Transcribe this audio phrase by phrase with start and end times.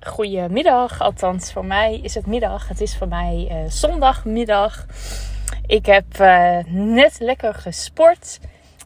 [0.00, 1.00] goedemiddag.
[1.00, 2.68] Althans, voor mij is het middag.
[2.68, 4.86] Het is voor mij uh, zondagmiddag.
[5.66, 8.38] Ik heb uh, net lekker gesport.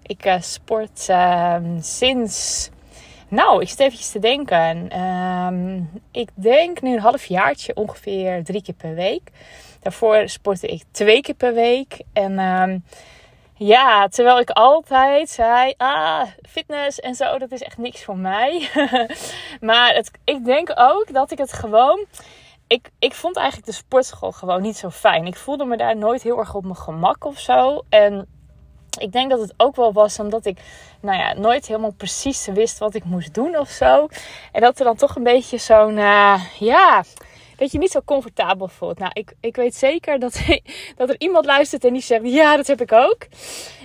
[0.02, 2.70] Ik uh, sport ehm, sinds.
[3.28, 5.00] Nou, ik zit eventjes te denken.
[5.00, 9.30] Um, ik denk nu een halfjaartje ongeveer drie keer per week.
[9.80, 12.00] Daarvoor sportte ik twee keer per week.
[12.12, 12.84] En um,
[13.56, 18.68] ja, terwijl ik altijd zei, ah, fitness en zo, dat is echt niks voor mij.
[19.60, 22.04] maar het, ik denk ook dat ik het gewoon...
[22.66, 25.26] Ik, ik vond eigenlijk de sportschool gewoon niet zo fijn.
[25.26, 27.82] Ik voelde me daar nooit heel erg op mijn gemak of zo.
[27.88, 28.26] En
[28.98, 30.58] ik denk dat het ook wel was omdat ik
[31.00, 34.08] nou ja, nooit helemaal precies wist wat ik moest doen of zo.
[34.52, 37.02] En dat er dan toch een beetje zo'n, uh, ja,
[37.56, 38.98] dat je niet zo comfortabel voelt.
[38.98, 40.40] Nou, ik, ik weet zeker dat,
[40.96, 43.26] dat er iemand luistert en die zegt: Ja, dat heb ik ook.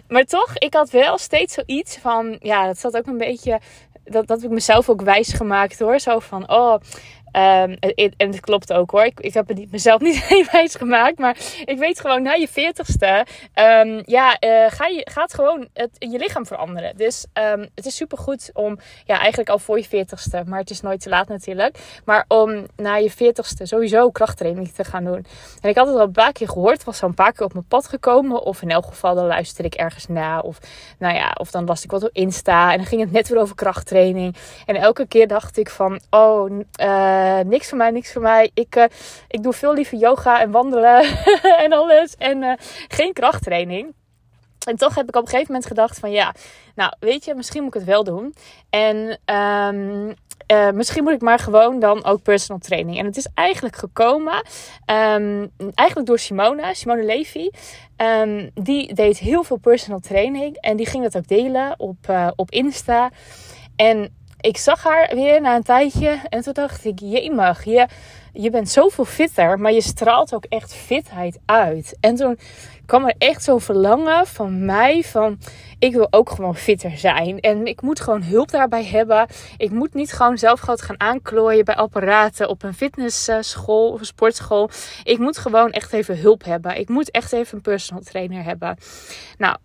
[0.07, 3.59] Maar toch, ik had wel steeds zoiets van: Ja, dat zat ook een beetje.
[4.03, 5.99] Dat, dat heb ik mezelf ook wijs gemaakt hoor.
[5.99, 6.75] Zo van: Oh,
[7.31, 7.77] Um,
[8.17, 9.05] en het klopt ook hoor.
[9.05, 11.19] Ik, ik heb het niet, mezelf niet wijs gemaakt.
[11.19, 13.25] Maar ik weet gewoon na je veertigste.
[13.55, 16.97] Um, ja, uh, ga, je, gaat gewoon het, je lichaam veranderen.
[16.97, 18.79] Dus um, het is super goed om.
[19.05, 20.43] Ja, eigenlijk al voor je veertigste.
[20.45, 21.77] Maar het is nooit te laat natuurlijk.
[22.05, 25.25] Maar om na je veertigste sowieso krachttraining te gaan doen.
[25.61, 26.83] En ik had het al een paar keer gehoord.
[26.83, 28.41] Was zo een paar keer op mijn pad gekomen.
[28.43, 30.39] Of in elk geval dan luisterde ik ergens na.
[30.39, 30.57] Of
[30.99, 32.71] nou ja, of dan las ik wat op Insta.
[32.71, 34.35] En dan ging het net weer over krachttraining.
[34.65, 35.99] En elke keer dacht ik van.
[36.09, 36.49] Oh.
[36.49, 38.51] Uh, uh, niks voor mij, niks voor mij.
[38.53, 38.83] Ik, uh,
[39.27, 41.03] ik doe veel liever yoga en wandelen
[41.65, 42.15] en alles.
[42.15, 42.53] En uh,
[42.87, 43.93] geen krachttraining.
[44.67, 46.35] En toch heb ik op een gegeven moment gedacht van ja,
[46.75, 48.35] nou weet je, misschien moet ik het wel doen.
[48.69, 52.97] En uh, misschien moet ik maar gewoon dan ook personal training.
[52.97, 54.45] En het is eigenlijk gekomen,
[54.85, 57.49] um, eigenlijk door Simone, Simone Levy.
[57.97, 62.51] Um, die deed heel veel personal training en die ging dat ook delen op, op
[62.51, 63.09] Insta.
[63.75, 67.87] En ik zag haar weer na een tijdje en toen dacht ik, jemig, je,
[68.33, 71.97] je bent zoveel fitter, maar je straalt ook echt fitheid uit.
[71.99, 72.39] En toen
[72.85, 75.39] kwam er echt zo'n verlangen van mij van,
[75.79, 77.39] ik wil ook gewoon fitter zijn.
[77.39, 79.27] En ik moet gewoon hulp daarbij hebben.
[79.57, 84.69] Ik moet niet gewoon zelf gaan aanklooien bij apparaten op een fitnessschool of sportschool.
[85.03, 86.77] Ik moet gewoon echt even hulp hebben.
[86.77, 88.77] Ik moet echt even een personal trainer hebben.
[89.37, 89.57] Nou,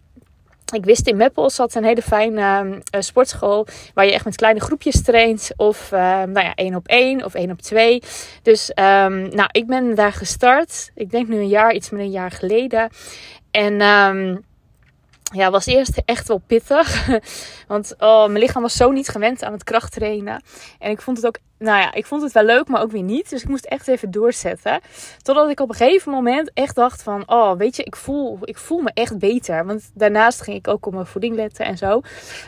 [0.74, 4.60] ik wist in Meppel zat een hele fijne uh, sportschool waar je echt met kleine
[4.60, 5.50] groepjes traint.
[5.56, 8.02] Of uh, nou ja, één op één of één op twee.
[8.42, 10.90] Dus um, nou, ik ben daar gestart.
[10.94, 12.88] Ik denk nu een jaar, iets meer een jaar geleden.
[13.50, 14.44] En um,
[15.32, 17.06] ja, was eerst echt wel pittig.
[17.68, 20.42] Want oh, mijn lichaam was zo niet gewend aan het krachttrainen.
[20.78, 23.02] En ik vond het ook, nou ja, ik vond het wel leuk, maar ook weer
[23.02, 23.30] niet.
[23.30, 24.80] Dus ik moest echt even doorzetten.
[25.22, 28.58] Totdat ik op een gegeven moment echt dacht van, oh, weet je, ik voel, ik
[28.58, 29.66] voel me echt beter.
[29.66, 32.00] Want daarnaast ging ik ook op mijn voeding letten en zo.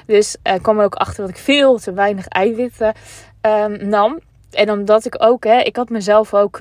[0.07, 2.95] Dus uh, kwam er ook achter dat ik veel te weinig eiwitten
[3.43, 4.19] um, nam.
[4.51, 6.61] En omdat ik ook, hè, ik had mezelf ook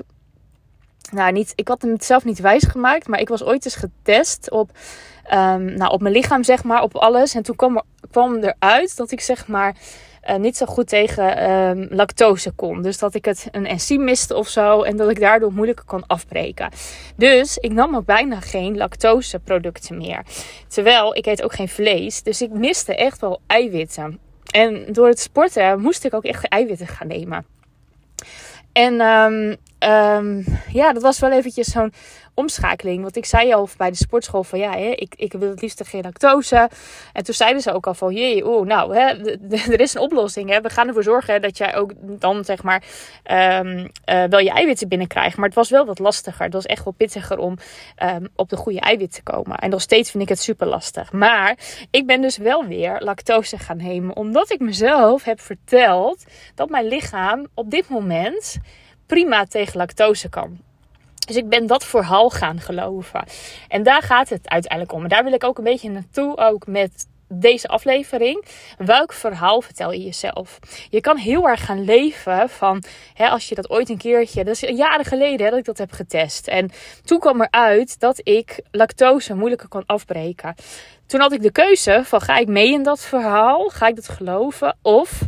[1.10, 4.50] nou, niet, ik had hem zelf niet wijs gemaakt, maar ik was ooit eens getest
[4.50, 4.70] op,
[5.32, 7.34] um, nou, op mijn lichaam, zeg maar, op alles.
[7.34, 9.76] En toen kwam, er, kwam eruit dat ik, zeg maar,
[10.30, 12.82] uh, niet zo goed tegen um, lactose kon.
[12.82, 14.82] Dus dat ik het een enzym miste of zo.
[14.82, 16.70] En dat ik daardoor moeilijker kon afbreken.
[17.16, 20.22] Dus ik nam ook bijna geen lactoseproducten meer.
[20.68, 22.22] Terwijl ik eet ook geen vlees.
[22.22, 24.18] Dus ik miste echt wel eiwitten.
[24.50, 27.46] En door het sporten moest ik ook echt eiwitten gaan nemen.
[28.72, 31.92] En um, um, ja, dat was wel eventjes zo'n
[32.36, 33.02] omschakeling.
[33.02, 35.86] Want ik zei al bij de sportschool van ja, hè, ik, ik wil het liefst
[35.86, 36.70] geen lactose.
[37.12, 39.06] En toen zeiden ze ook al van jee, oeh, nou, hè,
[39.72, 40.50] er is een oplossing.
[40.50, 40.60] Hè.
[40.60, 42.82] We gaan ervoor zorgen dat jij ook dan zeg maar
[43.60, 45.36] um, uh, wel je eiwitten binnenkrijgt.
[45.36, 46.44] Maar het was wel wat lastiger.
[46.44, 47.56] Het was echt wel pittiger om
[48.02, 49.58] um, op de goede eiwitten te komen.
[49.58, 51.12] En nog steeds vind ik het super lastig.
[51.12, 51.56] Maar
[51.90, 54.16] ik ben dus wel weer lactose gaan nemen.
[54.16, 58.58] Omdat ik mezelf heb verteld dat mijn lichaam op dit moment
[59.06, 60.58] prima tegen lactose kan.
[61.26, 63.24] Dus ik ben dat verhaal gaan geloven.
[63.68, 65.02] En daar gaat het uiteindelijk om.
[65.02, 68.44] En daar wil ik ook een beetje naartoe, ook met deze aflevering.
[68.78, 70.58] Welk verhaal vertel je jezelf?
[70.90, 72.82] Je kan heel erg gaan leven van,
[73.14, 75.92] hè, als je dat ooit een keertje, dat is jaren geleden dat ik dat heb
[75.92, 76.48] getest.
[76.48, 76.70] En
[77.04, 80.54] toen kwam eruit dat ik lactose moeilijker kon afbreken.
[81.06, 83.68] Toen had ik de keuze van, ga ik mee in dat verhaal?
[83.68, 84.76] Ga ik dat geloven?
[84.82, 85.20] Of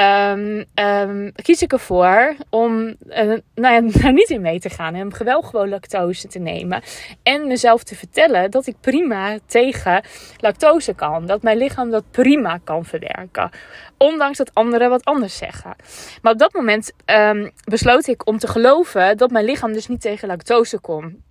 [0.00, 4.94] um, um, kies ik ervoor om uh, nou ja, niet in mee te gaan.
[4.94, 6.82] En wel gewoon lactose te nemen.
[7.22, 10.02] En mezelf te vertellen dat ik prima tegen
[10.36, 11.26] lactose kan.
[11.26, 13.50] Dat mijn lichaam dat prima kan verwerken.
[13.98, 15.74] Ondanks dat anderen wat anders zeggen.
[16.22, 20.00] Maar op dat moment um, besloot ik om te geloven dat mijn lichaam dus niet
[20.00, 21.22] tegen lactose kon.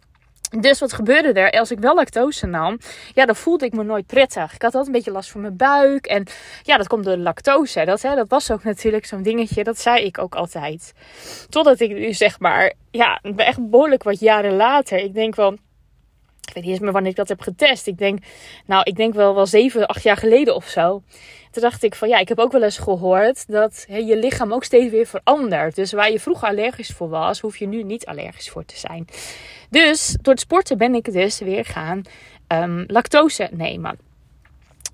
[0.49, 1.59] Dus wat gebeurde er?
[1.59, 2.77] Als ik wel lactose nam,
[3.13, 4.53] ja, dan voelde ik me nooit prettig.
[4.53, 6.05] Ik had altijd een beetje last van mijn buik.
[6.05, 6.25] En
[6.63, 7.85] ja, dat komt door lactose.
[7.85, 9.63] Dat, hè, dat was ook natuurlijk zo'n dingetje.
[9.63, 10.93] Dat zei ik ook altijd.
[11.49, 14.97] Totdat ik nu zeg maar, ja, echt behoorlijk wat jaren later.
[14.97, 15.57] Ik denk ik
[16.61, 17.87] weet niet eens wanneer ik dat heb getest.
[17.87, 18.19] Ik denk,
[18.65, 21.01] nou, ik denk wel wel zeven, acht jaar geleden of zo.
[21.51, 24.63] Toen dacht ik van ja, ik heb ook wel eens gehoord dat je lichaam ook
[24.63, 25.75] steeds weer verandert.
[25.75, 29.07] Dus waar je vroeger allergisch voor was, hoef je nu niet allergisch voor te zijn.
[29.69, 32.01] Dus door het sporten ben ik dus weer gaan
[32.47, 34.08] um, lactose nemen.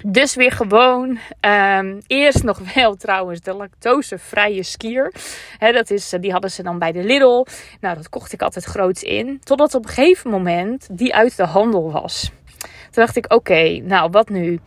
[0.03, 1.19] Dus weer gewoon.
[1.41, 5.13] Um, eerst nog wel trouwens de lactosevrije skier.
[5.59, 7.45] Dat is, die hadden ze dan bij de Lidl.
[7.79, 9.39] Nou, dat kocht ik altijd groots in.
[9.43, 12.31] Totdat op een gegeven moment die uit de handel was.
[12.59, 14.59] Toen dacht ik, oké, nou wat nu?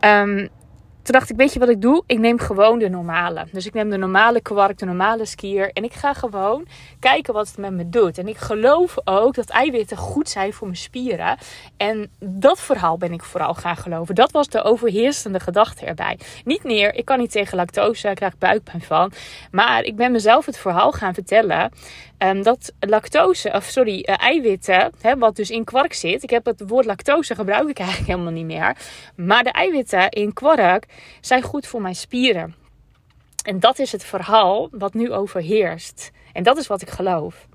[0.00, 0.48] Um,
[1.02, 2.02] toen dacht ik, weet je wat ik doe?
[2.06, 3.46] Ik neem gewoon de normale.
[3.52, 5.70] Dus ik neem de normale kwark, de normale skier.
[5.72, 6.66] En ik ga gewoon
[7.00, 8.18] kijken wat het met me doet.
[8.18, 11.38] En ik geloof ook dat eiwitten goed zijn voor mijn spieren.
[11.76, 14.14] En dat verhaal ben ik vooral gaan geloven.
[14.14, 16.18] Dat was de overheersende gedachte erbij.
[16.44, 19.12] Niet meer, ik kan niet tegen lactose, ik krijg buikpijn van.
[19.50, 21.70] Maar ik ben mezelf het verhaal gaan vertellen.
[22.22, 26.22] Um, dat lactose, of sorry, uh, eiwitten, hè, wat dus in kwark zit.
[26.22, 28.76] Ik heb het woord lactose gebruik ik eigenlijk helemaal niet meer.
[29.16, 30.86] Maar de eiwitten in kwark
[31.20, 32.54] zijn goed voor mijn spieren.
[33.44, 36.10] En dat is het verhaal wat nu overheerst.
[36.32, 37.46] En dat is wat ik geloof.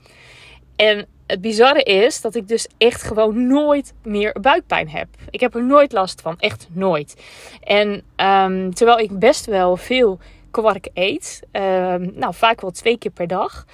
[0.75, 5.07] En het bizarre is dat ik dus echt gewoon nooit meer buikpijn heb.
[5.29, 6.39] Ik heb er nooit last van.
[6.39, 7.21] Echt nooit.
[7.61, 10.19] En um, terwijl ik best wel veel
[10.51, 11.41] kwark eet.
[11.51, 13.65] Um, nou, vaak wel twee keer per dag.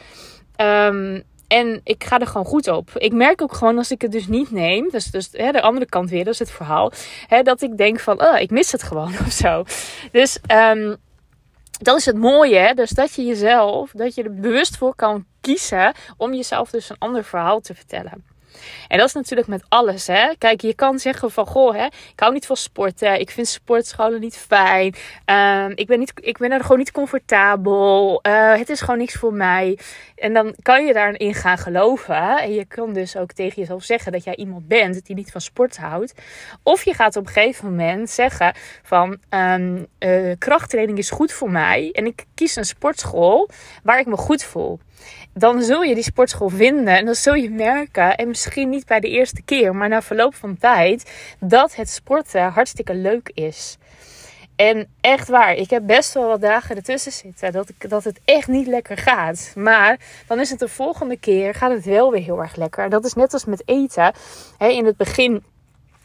[0.61, 2.89] Um, en ik ga er gewoon goed op.
[2.93, 4.89] Ik merk ook gewoon als ik het dus niet neem.
[4.89, 6.91] Dus, dus hè, de andere kant weer, dat is het verhaal.
[7.27, 9.63] Hè, dat ik denk van, oh, ik mis het gewoon of zo.
[10.11, 10.95] Dus um,
[11.79, 12.57] dat is het mooie.
[12.57, 12.73] Hè?
[12.73, 16.97] Dus dat je jezelf, dat je er bewust voor kan kiezen om jezelf dus een
[16.99, 18.23] ander verhaal te vertellen.
[18.87, 20.07] En dat is natuurlijk met alles.
[20.07, 20.33] Hè?
[20.37, 23.19] Kijk, je kan zeggen van goh, hè, ik hou niet van sporten.
[23.19, 24.95] Ik vind sportscholen niet fijn.
[25.25, 28.19] Um, ik, ben niet, ik ben er gewoon niet comfortabel.
[28.27, 29.79] Uh, het is gewoon niks voor mij.
[30.15, 32.39] En dan kan je daarin gaan geloven.
[32.39, 35.41] En je kan dus ook tegen jezelf zeggen dat jij iemand bent die niet van
[35.41, 36.13] sport houdt.
[36.63, 41.51] Of je gaat op een gegeven moment zeggen van um, uh, krachttraining is goed voor
[41.51, 41.89] mij.
[41.91, 43.49] En ik kies een sportschool
[43.83, 44.79] waar ik me goed voel
[45.33, 48.99] dan zul je die sportschool vinden en dan zul je merken, en misschien niet bij
[48.99, 53.77] de eerste keer, maar na verloop van tijd, dat het sporten hartstikke leuk is.
[54.55, 58.19] En echt waar, ik heb best wel wat dagen ertussen zitten dat, ik, dat het
[58.25, 59.51] echt niet lekker gaat.
[59.55, 62.89] Maar dan is het de volgende keer, gaat het wel weer heel erg lekker.
[62.89, 64.13] Dat is net als met eten.
[64.57, 65.43] in het begin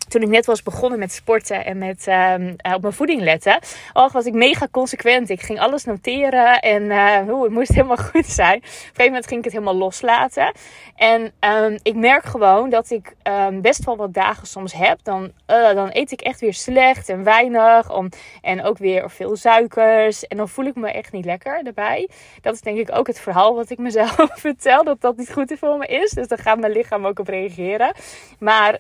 [0.08, 3.58] toen ik net was begonnen met sporten en met um, op mijn voeding letten.
[3.92, 5.30] Oh, was ik mega consequent.
[5.30, 8.56] Ik ging alles noteren en uh, het moest helemaal goed zijn.
[8.56, 10.52] Op een gegeven moment ging ik het helemaal loslaten.
[10.96, 14.98] En um, ik merk gewoon dat ik um, best wel wat dagen soms heb.
[15.02, 17.94] Dan, uh, dan eet ik echt weer slecht en weinig.
[17.94, 18.08] Om,
[18.42, 20.26] en ook weer veel suikers.
[20.26, 22.08] En dan voel ik me echt niet lekker erbij.
[22.40, 24.84] Dat is denk ik ook het verhaal wat ik mezelf vertel.
[24.84, 26.10] Dat dat niet goed voor me is.
[26.10, 27.94] Dus daar gaat mijn lichaam ook op reageren.
[28.38, 28.78] Maar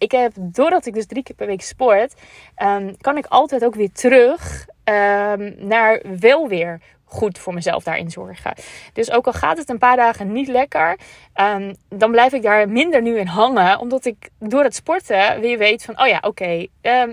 [0.00, 2.14] ik heb, doordat ik dus drie keer per week sport,
[2.62, 8.10] um, kan ik altijd ook weer terug um, naar wel weer goed voor mezelf daarin
[8.10, 8.54] zorgen.
[8.92, 10.98] Dus ook al gaat het een paar dagen niet lekker,
[11.34, 13.78] um, dan blijf ik daar minder nu in hangen.
[13.78, 16.66] Omdat ik door het sporten weer weet van, oh ja, oké,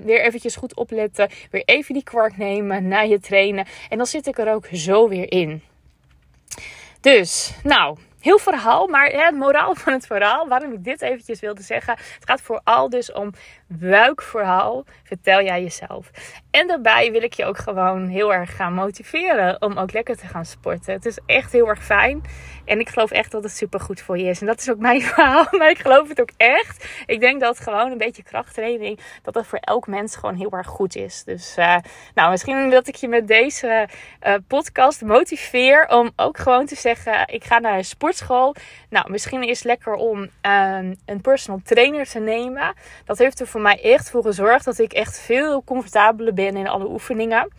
[0.04, 1.30] weer eventjes goed opletten.
[1.52, 3.66] Weer even die kwark nemen na je trainen.
[3.90, 5.62] En dan zit ik er ook zo weer in.
[7.02, 11.62] Dus, nou, heel verhaal, maar het moraal van het verhaal, waarom ik dit eventjes wilde
[11.62, 11.94] zeggen.
[11.94, 13.34] Het gaat vooral dus om
[13.68, 16.12] buikverhaal, vertel jij jezelf.
[16.52, 20.28] En daarbij wil ik je ook gewoon heel erg gaan motiveren om ook lekker te
[20.28, 20.94] gaan sporten.
[20.94, 22.22] Het is echt heel erg fijn.
[22.66, 24.40] En ik geloof echt dat het super goed voor je is.
[24.40, 25.48] En dat is ook mijn verhaal.
[25.52, 26.86] Maar ik geloof het ook echt.
[27.06, 30.68] Ik denk dat gewoon een beetje krachttraining, dat dat voor elk mens gewoon heel erg
[30.68, 31.24] goed is.
[31.24, 31.78] Dus uh,
[32.14, 33.88] nou, misschien dat ik je met deze
[34.28, 38.56] uh, podcast motiveer om ook gewoon te zeggen, ik ga naar een sportschool.
[38.90, 42.74] Nou, misschien is het lekker om uh, een personal trainer te nemen.
[43.06, 46.68] Dat heeft er voor mij echt voor gezorgd dat ik echt veel comfortabeler ben in
[46.68, 47.52] alle oefeningen.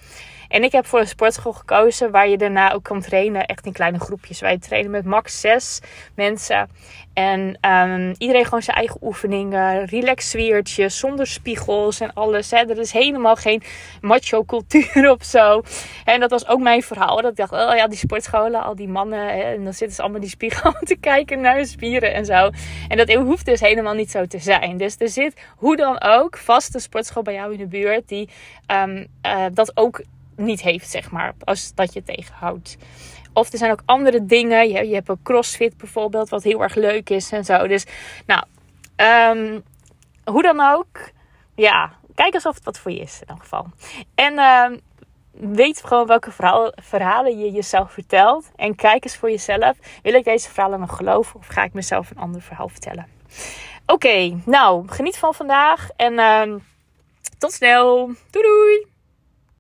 [0.48, 3.72] En ik heb voor een sportschool gekozen waar je daarna ook kan trainen, echt in
[3.72, 4.40] kleine groepjes.
[4.40, 5.80] Wij trainen met max zes
[6.14, 6.68] mensen.
[7.12, 10.34] En um, iedereen gewoon zijn eigen oefeningen, relax
[10.86, 12.50] zonder spiegels en alles.
[12.50, 12.56] Hè.
[12.56, 13.62] Er is helemaal geen
[14.00, 15.62] macho cultuur of zo.
[16.04, 17.22] En dat was ook mijn verhaal.
[17.22, 19.26] Dat ik dacht, oh ja, die sportscholen, al die mannen.
[19.26, 22.50] Hè, en dan zitten ze allemaal die spiegel te kijken naar hun spieren en zo.
[22.88, 24.76] En dat hoeft dus helemaal niet zo te zijn.
[24.76, 28.28] Dus er zit hoe dan ook vast een sportschool bij jou in de buurt die
[28.66, 30.02] um, uh, dat ook
[30.38, 32.76] niet heeft, zeg maar, als dat je tegenhoudt.
[33.32, 34.68] Of er zijn ook andere dingen.
[34.68, 37.66] Je, je hebt een crossfit bijvoorbeeld, wat heel erg leuk is en zo.
[37.66, 37.86] Dus
[38.26, 38.42] nou,
[38.96, 39.60] ehm,
[40.24, 41.10] hoe dan ook.
[41.54, 43.66] Ja, kijk eens of het wat voor je is in elk geval.
[44.14, 44.76] En ehm,
[45.30, 46.30] weet gewoon welke
[46.74, 48.50] verhalen je jezelf vertelt.
[48.56, 49.76] En kijk eens voor jezelf.
[50.02, 53.06] Wil ik deze verhalen nog geloven of ga ik mezelf een ander verhaal vertellen?
[53.86, 56.54] Oké, nou, geniet van vandaag en uh,
[57.38, 58.06] tot snel.
[58.30, 58.97] Doei doei!